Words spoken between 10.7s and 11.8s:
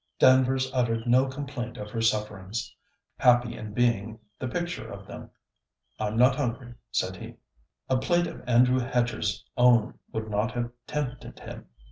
tempted him.